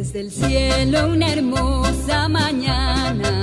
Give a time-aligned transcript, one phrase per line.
[0.00, 3.42] Desde el cielo una hermosa mañana,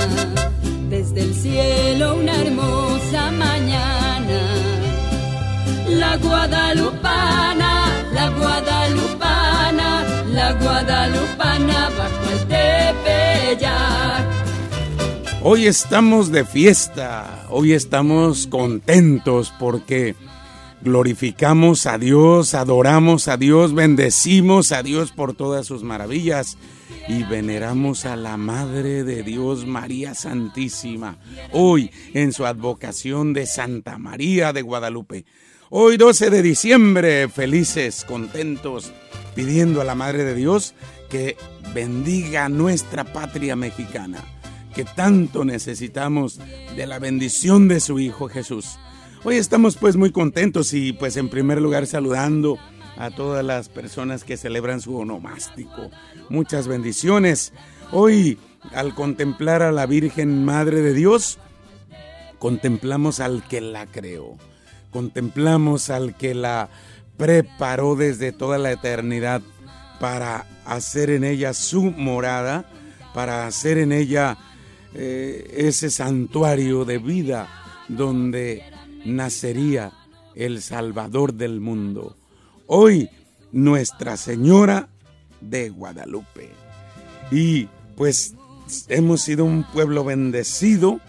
[0.90, 4.40] desde el cielo una hermosa mañana.
[5.88, 14.26] La guadalupana, la guadalupana, la guadalupana bajo el tepeyac.
[15.44, 20.16] Hoy estamos de fiesta, hoy estamos contentos porque
[20.82, 26.58] glorificamos a Dios, adoramos a Dios, bendecimos a Dios por todas sus maravillas
[27.08, 31.18] y veneramos a la Madre de Dios, María Santísima,
[31.52, 35.26] hoy en su advocación de Santa María de Guadalupe.
[35.70, 38.94] Hoy 12 de diciembre, felices, contentos,
[39.36, 40.74] pidiendo a la Madre de Dios
[41.10, 41.38] que
[41.74, 44.24] bendiga nuestra patria mexicana,
[44.74, 46.40] que tanto necesitamos
[46.76, 48.78] de la bendición de su Hijo Jesús.
[49.30, 52.58] Hoy estamos pues muy contentos y pues en primer lugar saludando
[52.96, 55.92] a todas las personas que celebran su onomástico.
[56.30, 57.52] Muchas bendiciones.
[57.92, 58.38] Hoy
[58.74, 61.40] al contemplar a la Virgen Madre de Dios,
[62.40, 64.38] contemplamos al que la creó.
[64.92, 66.70] Contemplamos al que la
[67.18, 69.42] preparó desde toda la eternidad
[70.00, 72.64] para hacer en ella su morada,
[73.14, 74.38] para hacer en ella
[74.94, 77.50] eh, ese santuario de vida
[77.90, 79.92] donde nacería
[80.36, 82.16] el Salvador del mundo.
[82.68, 83.10] Hoy
[83.52, 84.90] Nuestra Señora
[85.42, 86.50] de Guadalupe.
[87.32, 88.36] Y pues
[88.88, 91.00] hemos sido un pueblo bendecido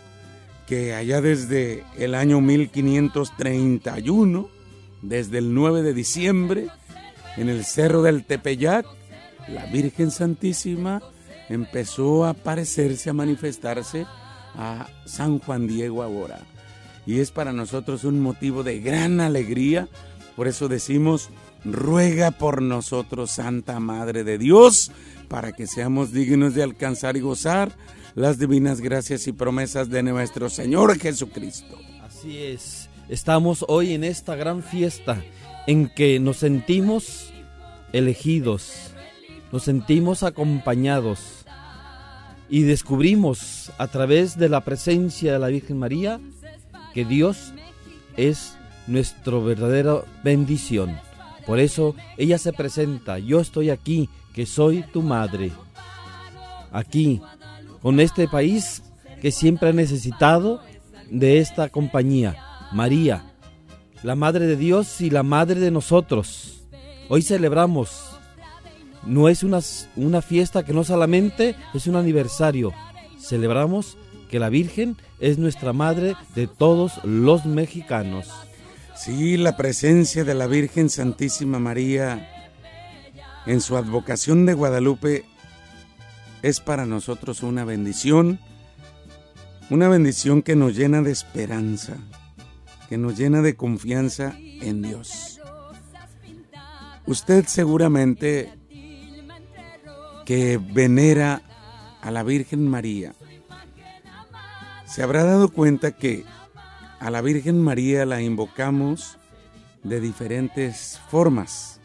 [0.66, 4.48] que allá desde el año 1531,
[5.02, 6.68] desde el 9 de diciembre,
[7.36, 8.86] en el Cerro del Tepeyac,
[9.48, 11.00] la Virgen Santísima
[11.48, 14.06] empezó a aparecerse, a manifestarse
[14.54, 16.40] a San Juan Diego ahora
[17.08, 19.88] y es para nosotros un motivo de gran alegría.
[20.36, 21.30] Por eso decimos,
[21.64, 24.92] ruega por nosotros, Santa Madre de Dios,
[25.26, 27.72] para que seamos dignos de alcanzar y gozar
[28.14, 31.78] las divinas gracias y promesas de nuestro Señor Jesucristo.
[32.02, 35.24] Así es, estamos hoy en esta gran fiesta
[35.66, 37.32] en que nos sentimos
[37.94, 38.92] elegidos,
[39.50, 41.46] nos sentimos acompañados
[42.50, 46.20] y descubrimos a través de la presencia de la Virgen María
[46.98, 47.52] que Dios
[48.16, 50.98] es nuestra verdadera bendición.
[51.46, 55.52] Por eso ella se presenta, yo estoy aquí, que soy tu madre.
[56.72, 57.20] Aquí,
[57.82, 58.82] con este país
[59.22, 60.60] que siempre ha necesitado
[61.08, 62.34] de esta compañía,
[62.72, 63.32] María,
[64.02, 66.64] la Madre de Dios y la Madre de nosotros.
[67.08, 68.10] Hoy celebramos,
[69.06, 69.60] no es una,
[69.94, 72.72] una fiesta que no solamente es un aniversario,
[73.20, 73.96] celebramos
[74.28, 78.30] que la Virgen es nuestra madre de todos los mexicanos.
[78.96, 82.28] Sí, la presencia de la Virgen Santísima María
[83.46, 85.24] en su advocación de Guadalupe
[86.42, 88.38] es para nosotros una bendición,
[89.70, 91.96] una bendición que nos llena de esperanza,
[92.88, 95.40] que nos llena de confianza en Dios.
[97.06, 98.52] Usted seguramente
[100.24, 101.42] que venera
[102.02, 103.14] a la Virgen María,
[104.88, 106.24] se habrá dado cuenta que
[106.98, 109.18] a la Virgen María la invocamos
[109.84, 111.78] de diferentes formas,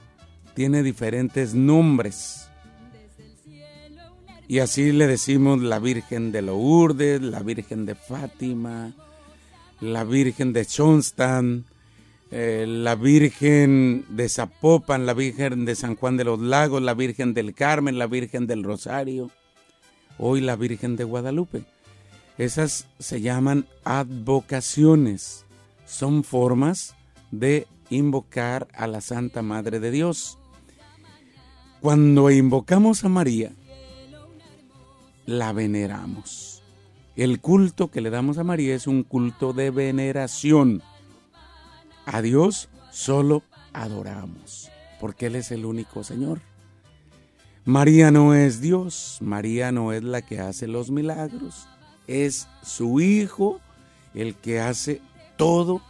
[0.55, 2.47] tiene diferentes nombres.
[4.47, 8.93] Y así le decimos la Virgen de Lourdes, la Virgen de Fátima,
[9.81, 11.65] la Virgen de Chonstan,
[12.31, 17.33] eh, la Virgen de Zapopan, la Virgen de San Juan de los Lagos, la Virgen
[17.33, 19.29] del Carmen, la Virgen del Rosario,
[20.17, 21.72] hoy la Virgen de Guadalupe.
[22.37, 25.45] Esas se llaman advocaciones.
[25.85, 26.95] Son formas
[27.31, 30.39] de invocar a la Santa Madre de Dios.
[31.81, 33.51] Cuando invocamos a María,
[35.25, 36.63] la veneramos.
[37.15, 40.81] El culto que le damos a María es un culto de veneración.
[42.05, 46.41] A Dios solo adoramos, porque Él es el único Señor.
[47.65, 51.67] María no es Dios, María no es la que hace los milagros,
[52.07, 53.59] es su Hijo
[54.13, 55.01] el que hace
[55.37, 55.81] todo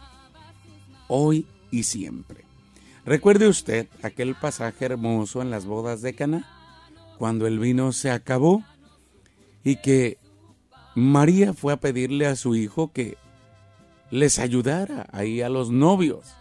[1.08, 2.44] hoy y siempre.
[3.04, 6.48] Recuerde usted aquel pasaje hermoso en las bodas de Cana,
[7.18, 8.64] cuando el vino se acabó
[9.62, 10.18] y que
[10.94, 13.16] María fue a pedirle a su hijo que
[14.10, 16.34] les ayudara ahí a los novios.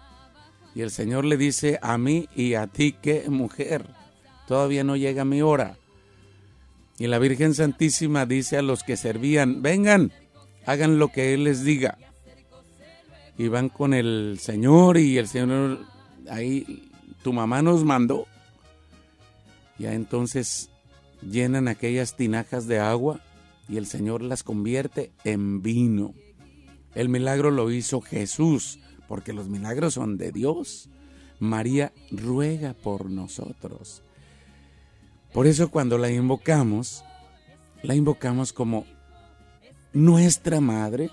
[0.76, 3.86] Y el Señor le dice a mí y a ti que mujer,
[4.48, 5.78] todavía no llega mi hora.
[6.98, 10.12] Y la Virgen Santísima dice a los que servían, vengan,
[10.66, 11.98] hagan lo que Él les diga.
[13.38, 15.80] Y van con el Señor y el Señor,
[16.30, 16.92] ahí,
[17.24, 18.28] tu mamá nos mandó.
[19.80, 20.70] Ya entonces
[21.22, 23.22] llenan aquellas tinajas de agua
[23.68, 26.14] y el Señor las convierte en vino.
[26.94, 30.90] El milagro lo hizo Jesús, porque los milagros son de Dios.
[31.40, 34.03] María ruega por nosotros.
[35.34, 37.04] Por eso cuando la invocamos,
[37.82, 38.86] la invocamos como
[39.92, 41.10] nuestra madre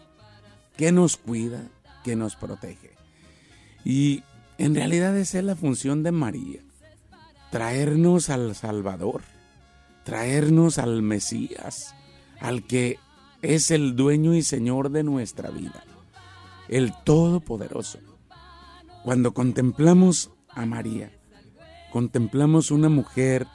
[0.76, 1.68] que nos cuida,
[2.04, 2.90] que nos protege.
[3.84, 4.22] Y
[4.58, 6.60] en realidad esa es la función de María,
[7.50, 9.22] traernos al Salvador,
[10.04, 11.94] traernos al Mesías,
[12.40, 12.98] al que
[13.40, 15.82] es el dueño y señor de nuestra vida,
[16.68, 17.98] el Todopoderoso.
[19.02, 21.10] Cuando contemplamos a María,
[21.90, 23.46] contemplamos una mujer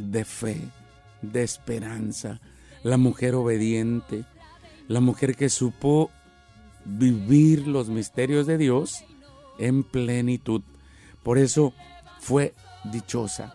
[0.00, 0.58] de fe,
[1.22, 2.40] de esperanza,
[2.82, 4.24] la mujer obediente,
[4.88, 6.10] la mujer que supo
[6.84, 9.04] vivir los misterios de Dios
[9.58, 10.62] en plenitud.
[11.22, 11.74] Por eso
[12.20, 12.54] fue
[12.90, 13.54] dichosa,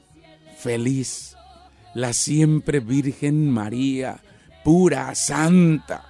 [0.58, 1.36] feliz,
[1.94, 4.22] la siempre Virgen María,
[4.64, 6.06] pura, santa,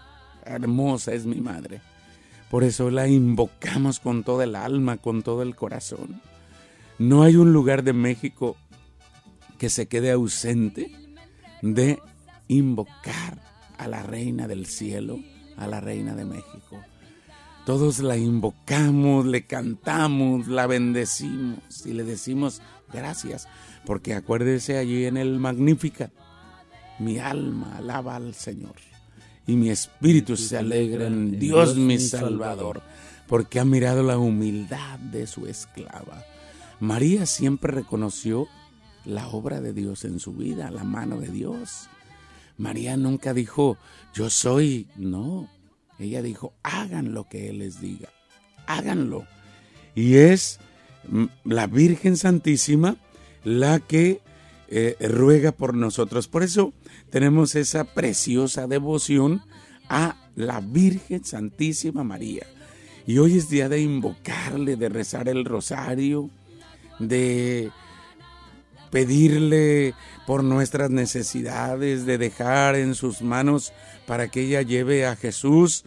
[0.45, 1.81] hermosa es mi madre.
[2.49, 6.21] Por eso la invocamos con toda el alma, con todo el corazón.
[6.97, 8.55] No hay un lugar de México
[9.57, 10.91] que se quede ausente
[11.61, 11.99] de
[12.47, 13.41] invocar
[13.77, 15.19] a la Reina del Cielo,
[15.57, 16.81] a la Reina de México.
[17.65, 22.61] Todos la invocamos, le cantamos, la bendecimos y le decimos
[22.93, 23.47] gracias,
[23.85, 26.11] porque acuérdese allí en el Magnífica,
[26.99, 28.75] mi alma alaba al Señor
[29.47, 32.81] y mi espíritu se alegra en Dios mi Salvador,
[33.27, 36.23] porque ha mirado la humildad de su esclava.
[36.79, 38.47] María siempre reconoció
[39.05, 41.87] la obra de Dios en su vida, la mano de Dios.
[42.57, 43.77] María nunca dijo,
[44.13, 45.49] yo soy, no,
[45.99, 48.09] ella dijo, hagan lo que Él les diga,
[48.67, 49.25] háganlo.
[49.93, 50.59] Y es
[51.09, 52.97] mm, la Virgen Santísima
[53.43, 54.21] la que
[54.67, 56.27] eh, ruega por nosotros.
[56.27, 56.73] Por eso
[57.09, 59.41] tenemos esa preciosa devoción
[59.89, 62.45] a la Virgen Santísima María.
[63.07, 66.31] Y hoy es día de invocarle, de rezar el rosario,
[66.99, 67.71] de
[68.91, 69.93] pedirle
[70.25, 73.73] por nuestras necesidades, de dejar en sus manos
[74.05, 75.85] para que ella lleve a Jesús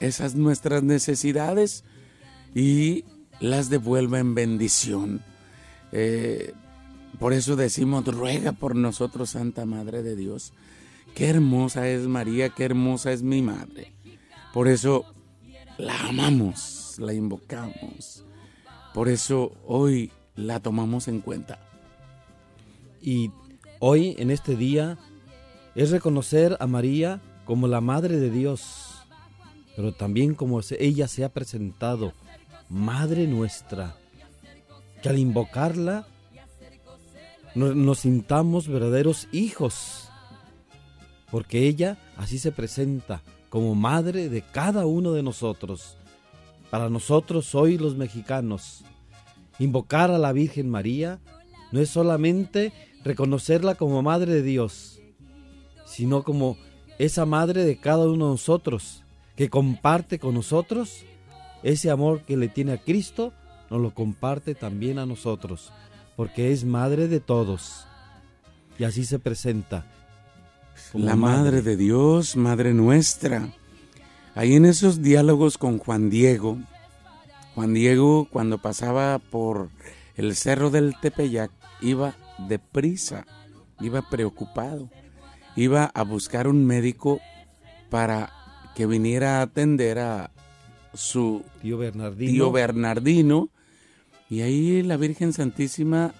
[0.00, 1.84] esas nuestras necesidades
[2.54, 3.04] y
[3.40, 5.22] las devuelva en bendición.
[5.92, 6.52] Eh,
[7.18, 10.52] por eso decimos, ruega por nosotros, Santa Madre de Dios.
[11.14, 13.92] Qué hermosa es María, qué hermosa es mi madre.
[14.52, 15.04] Por eso
[15.78, 18.24] la amamos, la invocamos.
[18.94, 21.58] Por eso hoy la tomamos en cuenta.
[23.02, 23.32] Y
[23.80, 24.96] hoy, en este día,
[25.74, 28.92] es reconocer a María como la Madre de Dios,
[29.74, 32.12] pero también como ella se ha presentado,
[32.68, 33.96] Madre nuestra,
[35.02, 36.06] que al invocarla
[37.54, 40.08] nos, sintamos verdaderos hijos,
[41.30, 45.96] porque ella así se presenta como Madre de cada uno de nosotros.
[46.70, 48.84] Para nosotros hoy los mexicanos,
[49.58, 51.20] invocar a la Virgen María
[51.72, 52.72] no es solamente
[53.04, 55.00] reconocerla como Madre de Dios,
[55.86, 56.56] sino como
[56.98, 59.02] esa Madre de cada uno de nosotros,
[59.36, 61.04] que comparte con nosotros
[61.62, 63.32] ese amor que le tiene a Cristo,
[63.70, 65.72] nos lo comparte también a nosotros,
[66.16, 67.86] porque es Madre de todos.
[68.78, 69.86] Y así se presenta.
[70.94, 71.62] La madre.
[71.62, 73.48] de Dios, Madre nuestra.
[74.34, 76.58] Ahí en esos diálogos con Juan Diego,
[77.54, 79.68] Juan Diego cuando pasaba por
[80.16, 81.50] el cerro del Tepeyac
[81.82, 83.26] iba deprisa,
[83.80, 84.90] iba preocupado,
[85.56, 87.20] iba a buscar un médico
[87.90, 88.32] para
[88.74, 90.30] que viniera a atender a
[90.94, 92.32] su tío Bernardino.
[92.32, 93.50] tío Bernardino.
[94.28, 96.14] Y ahí la Virgen Santísima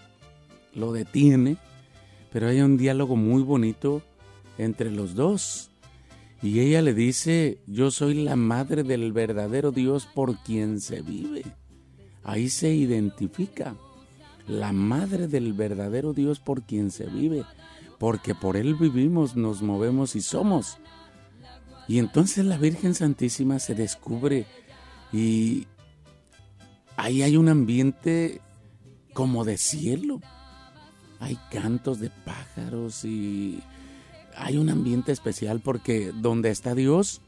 [0.74, 1.56] lo detiene,
[2.32, 4.02] pero hay un diálogo muy bonito
[4.58, 5.70] entre los dos.
[6.42, 11.44] Y ella le dice, yo soy la madre del verdadero Dios por quien se vive.
[12.24, 13.76] Ahí se identifica
[14.46, 17.44] la madre del verdadero Dios por quien se vive,
[17.98, 20.78] porque por Él vivimos, nos movemos y somos.
[21.88, 24.46] Y entonces la Virgen Santísima se descubre
[25.12, 25.66] y
[26.96, 28.40] ahí hay un ambiente
[29.12, 30.20] como de cielo.
[31.20, 33.62] Hay cantos de pájaros y
[34.36, 37.20] hay un ambiente especial porque donde está Dios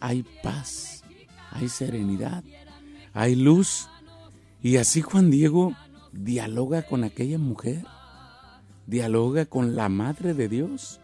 [0.00, 1.04] hay paz,
[1.50, 2.42] hay serenidad,
[3.12, 3.88] hay luz.
[4.62, 5.74] Y así Juan Diego
[6.12, 7.84] dialoga con aquella mujer,
[8.86, 11.00] dialoga con la Madre de Dios.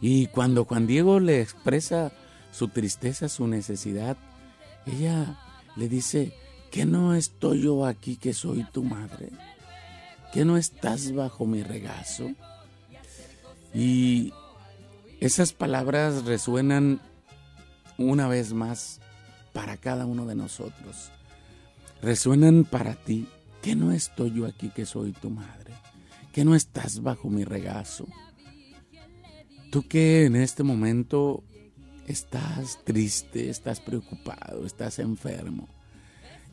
[0.00, 2.12] Y cuando Juan Diego le expresa
[2.52, 4.16] su tristeza, su necesidad,
[4.86, 5.38] ella
[5.76, 6.32] le dice,
[6.70, 9.30] ¿que no estoy yo aquí que soy tu madre?
[10.32, 12.30] ¿Que no estás bajo mi regazo?
[13.74, 14.32] Y
[15.20, 17.00] esas palabras resuenan
[17.98, 19.00] una vez más
[19.52, 21.10] para cada uno de nosotros.
[22.02, 23.28] Resuenan para ti,
[23.62, 25.74] que no estoy yo aquí, que soy tu madre,
[26.32, 28.06] que no estás bajo mi regazo.
[29.70, 31.44] Tú que en este momento
[32.06, 35.68] estás triste, estás preocupado, estás enfermo,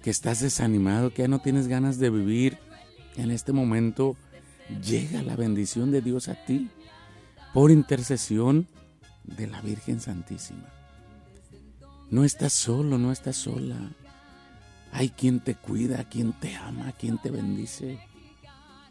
[0.03, 2.57] que estás desanimado, que ya no tienes ganas de vivir,
[3.15, 4.15] en este momento
[4.85, 6.69] llega la bendición de Dios a ti
[7.53, 8.67] por intercesión
[9.23, 10.69] de la Virgen Santísima.
[12.09, 13.75] No estás solo, no estás sola.
[14.97, 17.99] Hay quien te cuida, quien te ama, quien te bendice.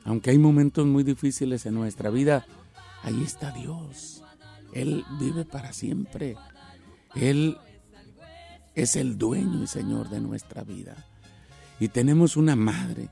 [0.05, 2.47] Aunque hay momentos muy difíciles en nuestra vida,
[3.03, 4.23] ahí está Dios.
[4.73, 6.37] Él vive para siempre.
[7.17, 7.59] Él
[8.77, 10.95] es el dueño y Señor de nuestra vida.
[11.81, 13.09] Y tenemos una madre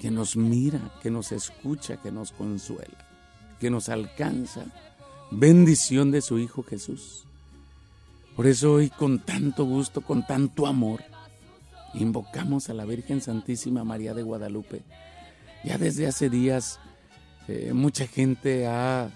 [0.00, 3.04] que nos mira, que nos escucha, que nos consuela,
[3.58, 4.64] que nos alcanza.
[5.32, 7.24] Bendición de su Hijo Jesús.
[8.36, 11.02] Por eso hoy con tanto gusto, con tanto amor,
[11.94, 14.82] invocamos a la Virgen Santísima María de Guadalupe.
[15.64, 16.78] Ya desde hace días
[17.48, 19.10] eh, mucha gente ha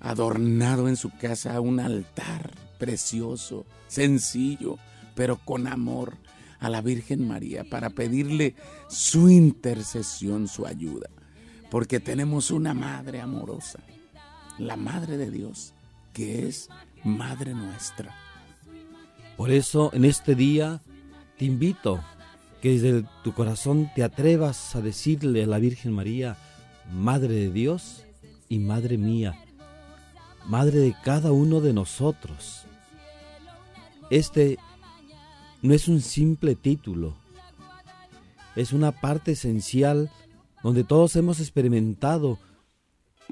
[0.00, 4.78] adornado en su casa un altar precioso, sencillo,
[5.14, 6.16] pero con amor
[6.58, 8.54] a la Virgen María para pedirle
[8.88, 11.08] su intercesión, su ayuda.
[11.70, 13.80] Porque tenemos una madre amorosa,
[14.58, 15.74] la Madre de Dios,
[16.12, 16.68] que es
[17.04, 18.14] Madre nuestra.
[19.36, 20.82] Por eso en este día
[21.36, 22.02] te invito
[22.60, 26.36] que desde tu corazón te atrevas a decirle a la Virgen María,
[26.92, 28.04] Madre de Dios
[28.48, 29.38] y Madre mía,
[30.46, 32.62] Madre de cada uno de nosotros.
[34.10, 34.58] Este
[35.62, 37.14] no es un simple título,
[38.54, 40.10] es una parte esencial
[40.62, 42.38] donde todos hemos experimentado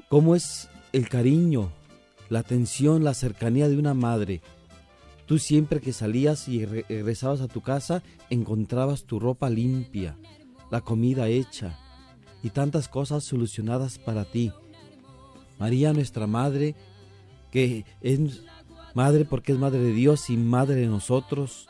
[0.09, 1.71] cómo es el cariño,
[2.29, 4.41] la atención, la cercanía de una madre
[5.25, 10.17] Tú siempre que salías y regresabas a tu casa encontrabas tu ropa limpia,
[10.69, 11.79] la comida hecha
[12.43, 14.51] y tantas cosas solucionadas para ti.
[15.57, 16.75] María nuestra Madre,
[17.51, 18.43] que es
[18.93, 21.67] Madre porque es Madre de Dios y Madre de nosotros,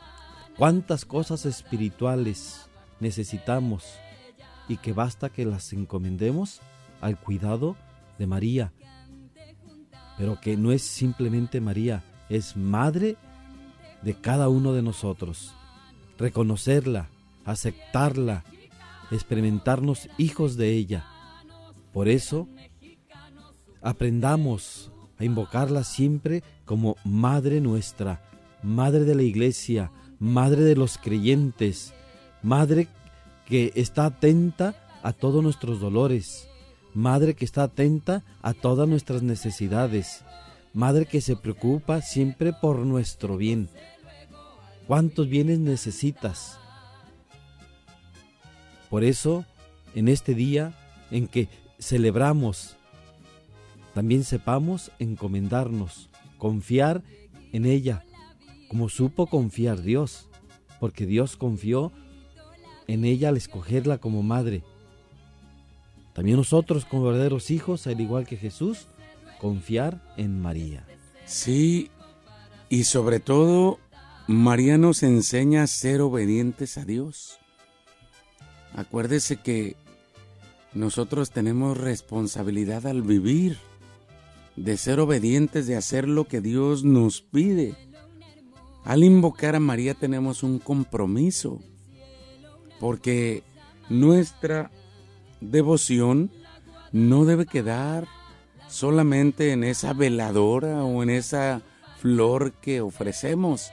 [0.58, 2.68] cuántas cosas espirituales
[3.00, 3.84] necesitamos
[4.68, 6.60] y que basta que las encomendemos
[7.00, 7.76] al cuidado
[8.18, 8.72] de María.
[10.18, 13.16] Pero que no es simplemente María, es Madre
[14.06, 15.52] de cada uno de nosotros,
[16.16, 17.08] reconocerla,
[17.44, 18.44] aceptarla,
[19.10, 21.04] experimentarnos hijos de ella.
[21.92, 22.46] Por eso,
[23.82, 28.22] aprendamos a invocarla siempre como Madre nuestra,
[28.62, 31.92] Madre de la Iglesia, Madre de los creyentes,
[32.44, 32.86] Madre
[33.44, 36.48] que está atenta a todos nuestros dolores,
[36.94, 40.22] Madre que está atenta a todas nuestras necesidades,
[40.74, 43.68] Madre que se preocupa siempre por nuestro bien.
[44.86, 46.58] ¿Cuántos bienes necesitas?
[48.88, 49.44] Por eso,
[49.94, 50.74] en este día
[51.10, 52.76] en que celebramos,
[53.94, 57.02] también sepamos encomendarnos, confiar
[57.52, 58.04] en ella,
[58.68, 60.28] como supo confiar Dios,
[60.78, 61.90] porque Dios confió
[62.86, 64.62] en ella al escogerla como madre.
[66.12, 68.86] También nosotros como verdaderos hijos, al igual que Jesús,
[69.40, 70.86] confiar en María.
[71.24, 71.90] Sí,
[72.68, 73.78] y sobre todo,
[74.28, 77.38] María nos enseña a ser obedientes a Dios.
[78.74, 79.76] Acuérdese que
[80.74, 83.58] nosotros tenemos responsabilidad al vivir,
[84.56, 87.76] de ser obedientes, de hacer lo que Dios nos pide.
[88.84, 91.60] Al invocar a María tenemos un compromiso,
[92.80, 93.44] porque
[93.88, 94.72] nuestra
[95.40, 96.32] devoción
[96.90, 98.08] no debe quedar
[98.68, 101.62] solamente en esa veladora o en esa
[102.00, 103.70] flor que ofrecemos,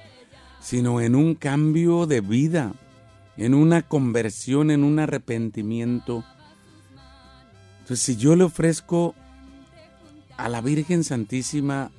[0.64, 2.72] sino en un cambio de vida,
[3.36, 6.24] en una conversión, en un arrepentimiento.
[7.82, 9.14] Entonces, si yo le ofrezco
[10.38, 11.92] a la Virgen Santísima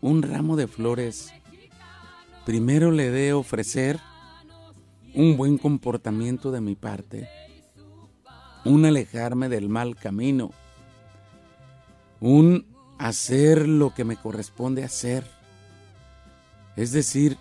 [0.00, 1.32] un ramo de flores,
[2.44, 4.00] primero le de ofrecer
[5.14, 7.28] un buen comportamiento de mi parte,
[8.64, 10.50] un alejarme del mal camino,
[12.18, 12.66] un
[12.98, 15.24] hacer lo que me corresponde hacer.
[16.74, 17.38] Es decir,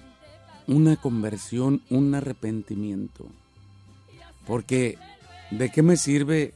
[0.70, 3.26] una conversión, un arrepentimiento.
[4.46, 4.98] Porque
[5.50, 6.54] ¿de qué me sirve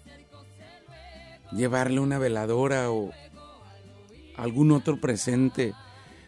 [1.51, 3.11] llevarle una veladora o
[4.37, 5.73] algún otro presente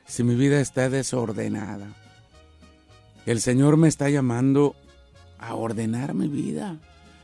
[0.07, 1.95] si mi vida está desordenada?
[3.27, 4.75] El Señor me está llamando
[5.37, 6.79] a ordenar mi vida,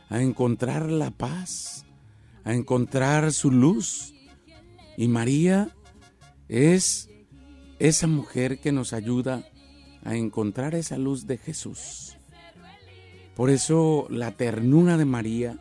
[0.08, 1.86] a encontrar la paz,
[2.44, 4.14] a encontrar su luz,
[4.96, 5.70] Y María
[6.48, 7.08] es
[7.78, 9.42] esa mujer que nos ayuda
[10.04, 12.16] a encontrar esa luz de Jesús.
[13.34, 15.58] Por eso la ternura de María,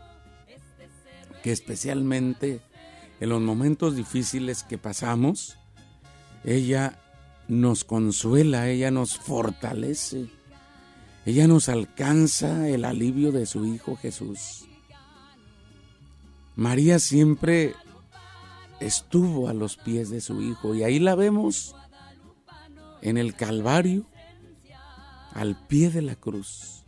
[1.44, 2.62] que especialmente
[3.20, 5.58] en los momentos difíciles que pasamos,
[6.44, 7.00] ella
[7.48, 10.28] nos consuela, ella nos fortalece,
[11.26, 14.66] ella nos alcanza el alivio de su Hijo Jesús.
[16.56, 17.76] María siempre
[18.80, 21.76] estuvo a los pies de su Hijo y ahí la vemos
[23.02, 24.06] en el Calvario,
[25.34, 26.84] al pie de la cruz,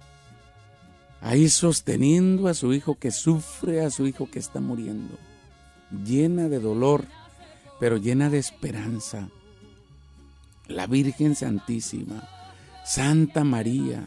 [1.22, 5.18] ahí sosteniendo a su Hijo que sufre, a su Hijo que está muriendo,
[6.06, 7.06] llena de dolor,
[7.80, 9.30] pero llena de esperanza.
[10.68, 12.28] La Virgen Santísima,
[12.86, 14.06] Santa María,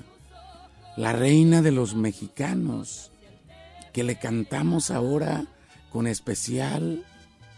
[0.97, 3.11] la Reina de los Mexicanos,
[3.93, 5.47] que le cantamos ahora
[5.91, 7.05] con especial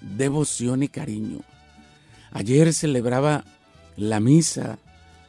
[0.01, 1.41] devoción y cariño.
[2.33, 3.45] Ayer celebraba
[3.97, 4.79] la misa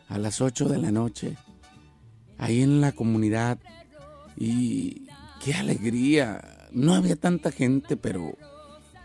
[0.10, 1.38] a las 8 de la noche,
[2.38, 3.60] ahí en la comunidad,
[4.36, 5.08] y
[5.44, 6.70] qué alegría.
[6.72, 8.38] No había tanta gente, pero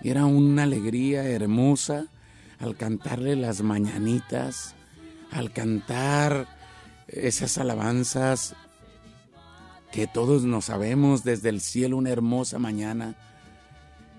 [0.03, 2.07] era una alegría hermosa
[2.59, 4.75] al cantarle las mañanitas,
[5.31, 6.47] al cantar
[7.09, 8.55] esas alabanzas
[9.93, 13.15] que todos nos sabemos desde el cielo una hermosa mañana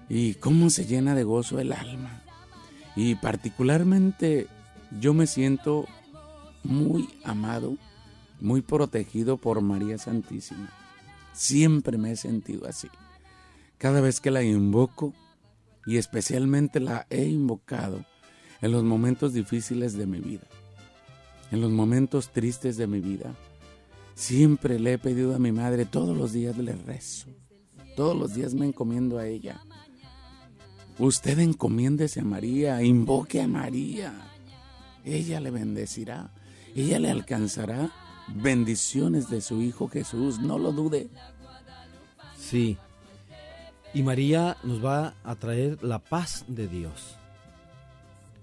[0.07, 2.21] y cómo se llena de gozo el alma.
[2.95, 4.47] Y particularmente
[4.99, 5.85] yo me siento
[6.65, 7.77] muy amado,
[8.41, 10.69] muy protegido por María Santísima.
[11.33, 12.89] Siempre me he sentido así.
[13.77, 15.13] Cada vez que la invoco,
[15.85, 18.05] y especialmente la he invocado
[18.61, 20.47] en los momentos difíciles de mi vida,
[21.51, 23.35] en los momentos tristes de mi vida,
[24.15, 27.27] Siempre le he pedido a mi madre, todos los días le rezo.
[27.97, 29.61] Todos los días me encomiendo a ella.
[30.97, 34.13] Usted encomiéndese a María, invoque a María.
[35.03, 36.33] Ella le bendecirá.
[36.75, 37.89] Ella le alcanzará
[38.27, 41.09] bendiciones de su Hijo Jesús, no lo dude.
[42.37, 42.77] Sí.
[43.93, 47.15] Y María nos va a traer la paz de Dios.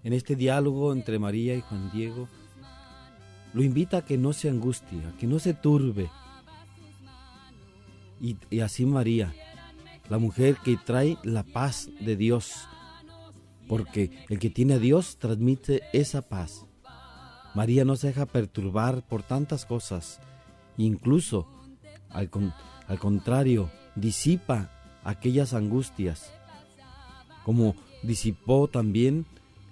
[0.02, 2.26] En este diálogo entre María y Juan Diego,
[3.52, 6.10] lo invita a que no se angustie, a que no se turbe.
[8.18, 9.34] Y, así María,
[10.08, 12.66] la mujer que trae la paz de Dios,
[13.68, 16.66] porque el que tiene a Dios transmite esa paz.
[17.54, 20.20] María no se deja perturbar por tantas cosas,
[20.76, 21.46] incluso
[22.10, 22.30] al,
[22.88, 24.70] al contrario, disipa
[25.04, 26.32] aquellas angustias,
[27.44, 29.26] como disipó también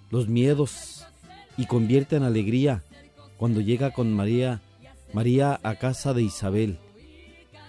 [0.09, 1.05] los miedos
[1.57, 2.83] y convierte en alegría
[3.37, 4.61] cuando llega con María,
[5.13, 6.77] María a casa de Isabel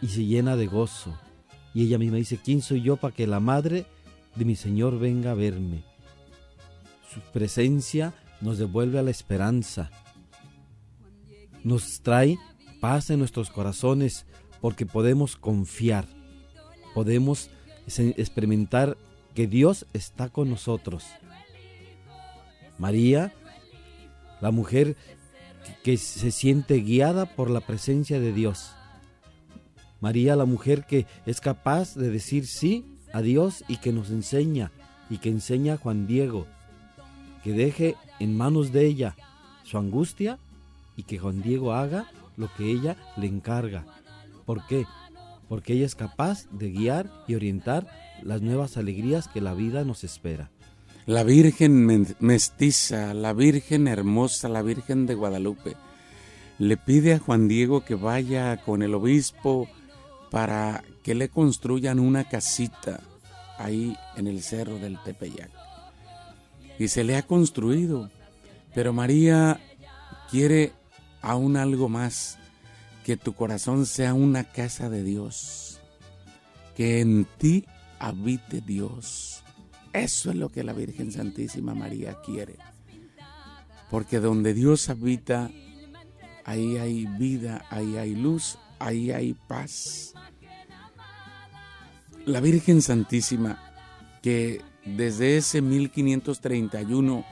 [0.02, 1.18] y se llena de gozo.
[1.72, 3.86] Y ella misma dice, ¿quién soy yo para que la madre
[4.34, 5.84] de mi Señor venga a verme?
[7.10, 9.90] Su presencia nos devuelve a la esperanza,
[11.64, 12.38] nos trae
[12.80, 14.26] paz en nuestros corazones
[14.60, 16.06] porque podemos confiar,
[16.94, 17.50] podemos
[17.86, 18.96] experimentar
[19.34, 21.04] que Dios está con nosotros.
[22.78, 23.32] María,
[24.40, 24.96] la mujer
[25.84, 28.72] que se siente guiada por la presencia de Dios.
[30.00, 34.72] María, la mujer que es capaz de decir sí a Dios y que nos enseña
[35.08, 36.46] y que enseña a Juan Diego,
[37.44, 39.16] que deje en manos de ella
[39.64, 40.38] su angustia
[40.96, 43.84] y que Juan Diego haga lo que ella le encarga.
[44.46, 44.86] ¿Por qué?
[45.48, 47.86] Porque ella es capaz de guiar y orientar
[48.22, 50.50] las nuevas alegrías que la vida nos espera
[51.06, 55.76] la Virgen mestiza, la Virgen hermosa, la Virgen de Guadalupe,
[56.58, 59.68] le pide a Juan Diego que vaya con el obispo
[60.30, 63.00] para que le construyan una casita
[63.58, 65.50] ahí en el cerro del Tepeyac.
[66.78, 68.10] Y se le ha construido,
[68.74, 69.60] pero María
[70.30, 70.72] quiere
[71.20, 72.38] aún algo más,
[73.04, 75.80] que tu corazón sea una casa de Dios,
[76.76, 77.66] que en ti
[77.98, 79.42] habite Dios
[79.92, 82.56] eso es lo que la Virgen Santísima María quiere.
[83.90, 85.50] Porque donde Dios habita,
[86.44, 90.14] ahí hay vida, ahí hay luz, ahí hay paz.
[92.24, 93.62] La Virgen Santísima,
[94.22, 97.24] que desde ese 1531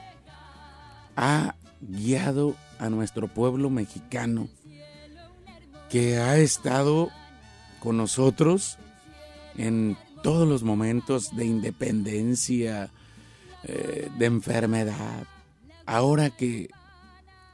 [1.15, 4.47] ha guiado a nuestro pueblo mexicano,
[5.89, 7.09] que ha estado
[7.79, 8.77] con nosotros
[9.57, 12.91] en todos los momentos de independencia,
[13.63, 15.27] eh, de enfermedad.
[15.85, 16.69] Ahora que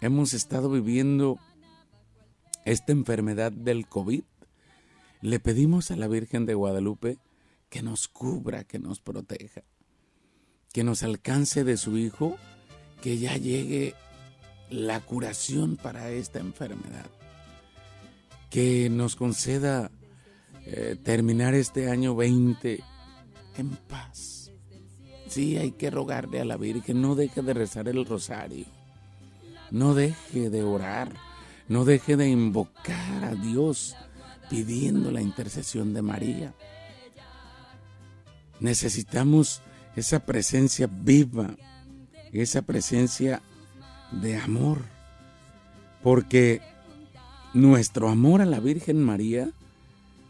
[0.02, 1.40] hemos estado viviendo
[2.66, 4.24] esta enfermedad del COVID,
[5.22, 7.18] le pedimos a la Virgen de Guadalupe
[7.70, 9.64] que nos cubra, que nos proteja.
[10.74, 12.38] Que nos alcance de su Hijo,
[13.02, 13.96] que ya llegue
[14.70, 17.06] la curación para esta enfermedad.
[18.50, 19.92] Que nos conceda
[20.66, 22.84] eh, terminar este año 20
[23.58, 24.52] en paz.
[25.28, 28.66] Sí, hay que rogarle a la Virgen, no deje de rezar el rosario,
[29.72, 31.14] no deje de orar,
[31.68, 33.96] no deje de invocar a Dios
[34.50, 36.54] pidiendo la intercesión de María.
[38.60, 39.62] Necesitamos
[39.98, 41.56] esa presencia viva,
[42.32, 43.42] esa presencia
[44.12, 44.78] de amor,
[46.04, 46.62] porque
[47.56, 49.50] nuestro amor a la Virgen María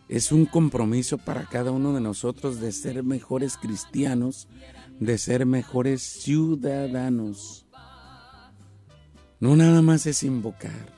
[0.08, 4.48] es un compromiso para cada uno de nosotros de ser mejores cristianos,
[5.02, 7.66] de ser mejores ciudadanos.
[9.42, 10.94] No nada más es invocar,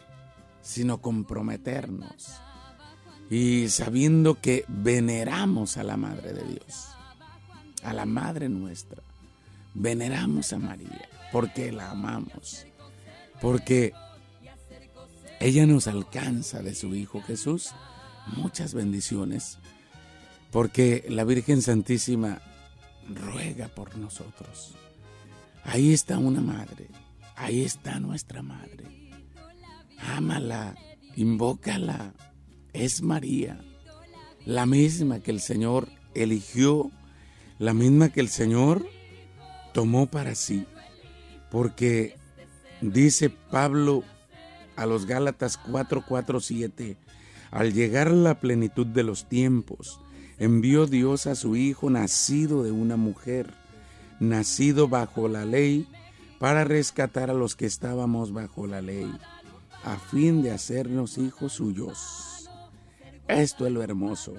[0.61, 2.39] sino comprometernos.
[3.31, 6.98] Y sabiendo que veneramos a la Madre de Dios,
[7.83, 9.01] a la Madre nuestra.
[9.73, 12.65] Veneramos a María porque la amamos,
[13.41, 13.93] porque
[15.39, 17.71] ella nos alcanza de su Hijo Jesús
[18.35, 19.59] muchas bendiciones,
[20.51, 22.41] porque la Virgen Santísima
[23.07, 24.75] ruega por nosotros.
[25.63, 26.87] Ahí está una madre,
[27.35, 29.11] ahí está nuestra madre.
[30.15, 30.75] Ámala,
[31.15, 32.13] invócala,
[32.73, 33.59] es María,
[34.45, 36.91] la misma que el Señor eligió,
[37.59, 38.87] la misma que el Señor
[39.73, 40.65] tomó para sí,
[41.51, 42.15] porque
[42.81, 44.03] dice Pablo
[44.77, 46.97] a los Gálatas 4, 4, 7,
[47.51, 49.99] al llegar la plenitud de los tiempos,
[50.37, 53.53] envió Dios a su Hijo nacido de una mujer,
[54.21, 55.87] nacido bajo la ley,
[56.39, 59.11] para rescatar a los que estábamos bajo la ley,
[59.83, 62.49] a fin de hacernos hijos suyos.
[63.27, 64.33] Esto es lo hermoso,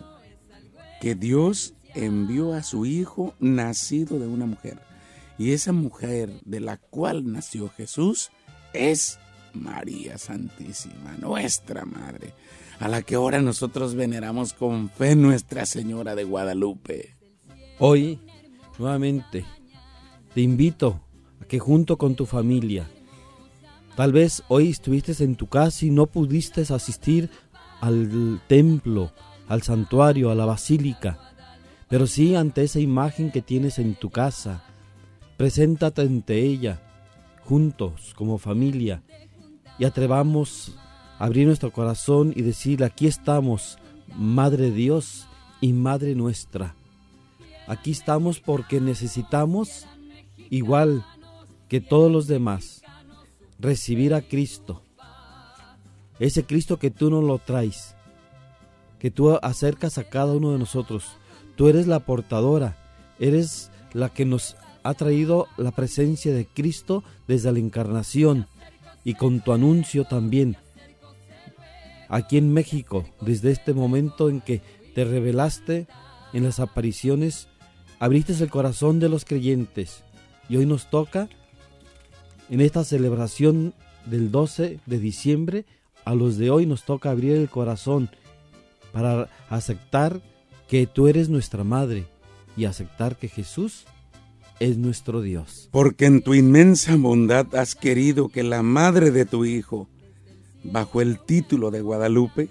[1.02, 4.78] que Dios envió a su Hijo nacido de una mujer,
[5.38, 8.30] y esa mujer de la cual nació Jesús
[8.72, 9.18] es
[9.54, 12.34] María Santísima, nuestra Madre
[12.80, 17.14] a la que ahora nosotros veneramos con fe Nuestra Señora de Guadalupe.
[17.78, 18.18] Hoy,
[18.78, 19.44] nuevamente,
[20.34, 21.02] te invito
[21.42, 22.88] a que junto con tu familia,
[23.96, 27.28] tal vez hoy estuviste en tu casa y no pudiste asistir
[27.82, 29.12] al templo,
[29.46, 31.29] al santuario, a la basílica,
[31.90, 34.62] pero sí ante esa imagen que tienes en tu casa,
[35.36, 36.80] preséntate ante ella,
[37.42, 39.02] juntos como familia,
[39.76, 40.78] y atrevamos
[41.18, 43.78] abrir nuestro corazón y decir, aquí estamos,
[44.16, 45.26] Madre Dios
[45.60, 46.76] y Madre nuestra.
[47.66, 49.86] Aquí estamos porque necesitamos,
[50.48, 51.04] igual
[51.68, 52.82] que todos los demás,
[53.58, 54.82] recibir a Cristo.
[56.20, 57.96] Ese Cristo que tú no lo traes,
[59.00, 61.16] que tú acercas a cada uno de nosotros.
[61.60, 62.78] Tú eres la portadora,
[63.18, 68.46] eres la que nos ha traído la presencia de Cristo desde la encarnación
[69.04, 70.56] y con tu anuncio también.
[72.08, 74.62] Aquí en México, desde este momento en que
[74.94, 75.86] te revelaste
[76.32, 77.48] en las apariciones,
[77.98, 80.02] abriste el corazón de los creyentes
[80.48, 81.28] y hoy nos toca
[82.48, 83.74] en esta celebración
[84.06, 85.66] del 12 de diciembre,
[86.06, 88.08] a los de hoy nos toca abrir el corazón
[88.94, 90.22] para aceptar
[90.70, 92.06] que tú eres nuestra madre
[92.56, 93.86] y aceptar que Jesús
[94.60, 95.68] es nuestro Dios.
[95.72, 99.88] Porque en tu inmensa bondad has querido que la madre de tu Hijo,
[100.62, 102.50] bajo el título de Guadalupe,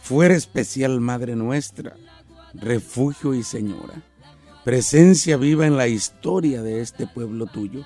[0.00, 1.96] fuera especial Madre nuestra,
[2.54, 4.00] refugio y Señora,
[4.64, 7.84] presencia viva en la historia de este pueblo tuyo.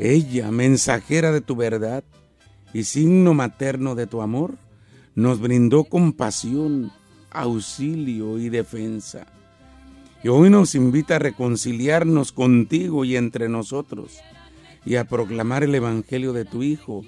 [0.00, 2.02] Ella, mensajera de tu verdad
[2.72, 4.56] y signo materno de tu amor,
[5.14, 6.90] nos brindó compasión,
[7.34, 9.26] auxilio y defensa.
[10.22, 14.18] Y hoy nos invita a reconciliarnos contigo y entre nosotros
[14.86, 17.04] y a proclamar el Evangelio de tu Hijo,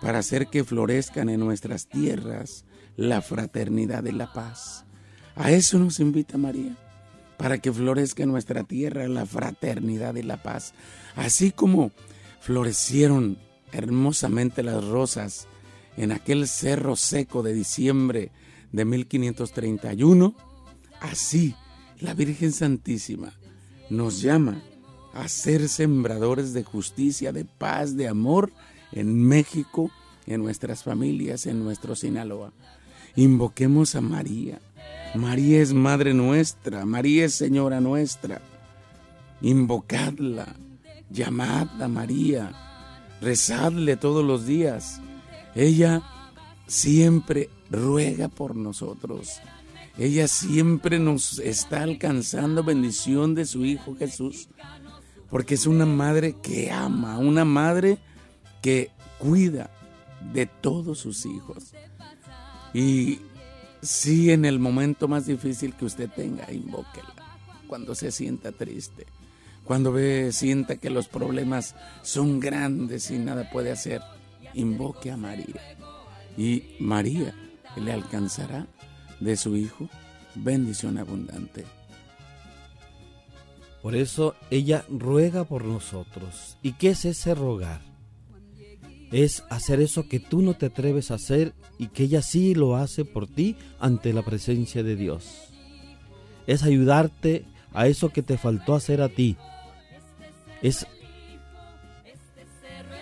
[0.00, 2.64] para hacer que florezcan en nuestras tierras
[2.96, 4.84] la fraternidad y la paz.
[5.34, 6.76] A eso nos invita María,
[7.36, 10.74] para que florezca en nuestra tierra la fraternidad y la paz,
[11.16, 11.90] así como
[12.40, 13.38] florecieron
[13.72, 15.46] hermosamente las rosas
[15.96, 18.30] en aquel cerro seco de diciembre
[18.72, 20.34] de 1531,
[21.00, 21.54] así
[22.00, 23.32] la Virgen Santísima
[23.90, 24.62] nos llama
[25.14, 28.52] a ser sembradores de justicia, de paz, de amor
[28.92, 29.90] en México,
[30.26, 32.52] en nuestras familias, en nuestro Sinaloa.
[33.16, 34.60] Invoquemos a María.
[35.14, 38.40] María es Madre nuestra, María es Señora nuestra.
[39.40, 40.54] Invocadla,
[41.10, 42.52] llamad a María,
[43.20, 45.00] rezadle todos los días.
[45.54, 46.02] Ella
[46.66, 49.40] siempre ruega por nosotros.
[49.96, 54.48] Ella siempre nos está alcanzando bendición de su Hijo Jesús
[55.30, 57.98] porque es una madre que ama, una madre
[58.62, 59.70] que cuida
[60.32, 61.74] de todos sus hijos.
[62.72, 63.20] Y
[63.82, 67.14] si en el momento más difícil que usted tenga, invóquela.
[67.66, 69.06] Cuando se sienta triste,
[69.64, 74.00] cuando ve, sienta que los problemas son grandes y nada puede hacer,
[74.54, 75.76] invoque a María.
[76.38, 77.34] Y María
[77.80, 78.66] le alcanzará
[79.20, 79.88] de su Hijo
[80.34, 81.64] bendición abundante.
[83.82, 86.56] Por eso ella ruega por nosotros.
[86.62, 87.80] ¿Y qué es ese rogar?
[89.10, 92.76] Es hacer eso que tú no te atreves a hacer y que ella sí lo
[92.76, 95.50] hace por ti ante la presencia de Dios.
[96.46, 99.36] Es ayudarte a eso que te faltó hacer a ti.
[100.60, 100.86] Es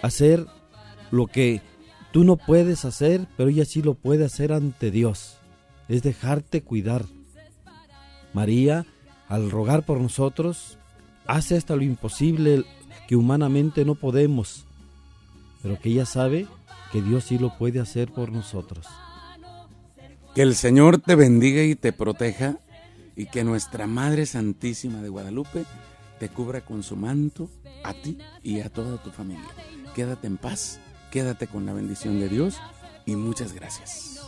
[0.03, 0.47] hacer
[1.11, 1.63] lo que
[2.13, 5.39] tú no puedes hacer, pero ella sí lo puede hacer ante Dios.
[5.89, 7.07] Es dejarte cuidar.
[8.33, 8.87] María,
[9.29, 10.79] al rogar por nosotros,
[11.27, 12.65] hace hasta lo imposible
[13.09, 14.67] que humanamente no podemos,
[15.63, 16.47] pero que ella sabe
[16.93, 18.87] que Dios sí lo puede hacer por nosotros.
[20.35, 22.59] Que el Señor te bendiga y te proteja
[23.17, 25.65] y que nuestra Madre Santísima de Guadalupe
[26.19, 27.49] te cubra con su manto
[27.85, 29.49] a ti y a toda tu familia.
[29.95, 30.79] Quédate en paz,
[31.11, 32.61] quédate con la bendición de Dios
[33.05, 34.21] y muchas gracias.